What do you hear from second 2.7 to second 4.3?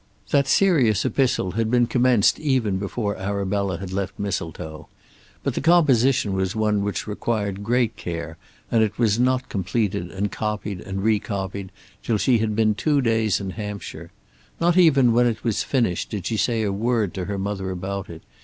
before Arabella had left